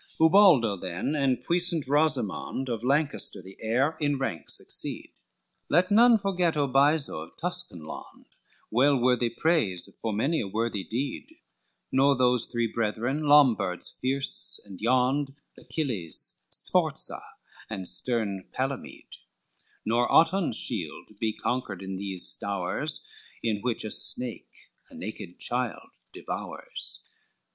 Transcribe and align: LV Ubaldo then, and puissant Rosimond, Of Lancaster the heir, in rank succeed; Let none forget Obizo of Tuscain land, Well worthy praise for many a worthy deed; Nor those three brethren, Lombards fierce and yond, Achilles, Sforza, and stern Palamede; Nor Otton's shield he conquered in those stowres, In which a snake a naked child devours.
LV 0.19 0.25
Ubaldo 0.25 0.75
then, 0.77 1.13
and 1.15 1.43
puissant 1.45 1.87
Rosimond, 1.87 2.69
Of 2.69 2.83
Lancaster 2.83 3.39
the 3.39 3.55
heir, 3.59 3.95
in 3.99 4.17
rank 4.17 4.49
succeed; 4.49 5.11
Let 5.69 5.91
none 5.91 6.17
forget 6.17 6.55
Obizo 6.55 7.19
of 7.21 7.37
Tuscain 7.37 7.85
land, 7.85 8.25
Well 8.71 8.97
worthy 8.99 9.29
praise 9.29 9.95
for 10.01 10.11
many 10.11 10.41
a 10.41 10.47
worthy 10.47 10.83
deed; 10.83 11.27
Nor 11.91 12.17
those 12.17 12.47
three 12.47 12.65
brethren, 12.65 13.25
Lombards 13.27 13.91
fierce 13.91 14.59
and 14.65 14.81
yond, 14.81 15.35
Achilles, 15.55 16.39
Sforza, 16.49 17.21
and 17.69 17.87
stern 17.87 18.49
Palamede; 18.55 19.17
Nor 19.85 20.09
Otton's 20.11 20.57
shield 20.57 21.11
he 21.19 21.31
conquered 21.37 21.83
in 21.83 21.97
those 21.97 22.23
stowres, 22.27 23.05
In 23.43 23.59
which 23.61 23.83
a 23.83 23.91
snake 23.91 24.49
a 24.89 24.95
naked 24.95 25.39
child 25.39 25.89
devours. 26.11 27.03